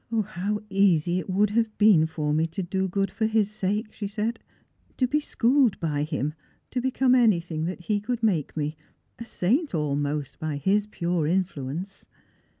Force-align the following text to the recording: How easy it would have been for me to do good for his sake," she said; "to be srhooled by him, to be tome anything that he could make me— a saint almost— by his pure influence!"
How 0.29 0.63
easy 0.71 1.19
it 1.19 1.29
would 1.29 1.51
have 1.51 1.77
been 1.77 2.07
for 2.07 2.33
me 2.33 2.47
to 2.47 2.63
do 2.63 2.87
good 2.87 3.11
for 3.11 3.27
his 3.27 3.51
sake," 3.51 3.93
she 3.93 4.07
said; 4.07 4.39
"to 4.97 5.05
be 5.05 5.19
srhooled 5.19 5.79
by 5.79 6.01
him, 6.01 6.33
to 6.71 6.81
be 6.81 6.89
tome 6.89 7.13
anything 7.13 7.65
that 7.65 7.81
he 7.81 7.99
could 7.99 8.23
make 8.23 8.57
me— 8.57 8.75
a 9.19 9.25
saint 9.25 9.75
almost— 9.75 10.39
by 10.39 10.57
his 10.57 10.87
pure 10.87 11.27
influence!" 11.27 12.07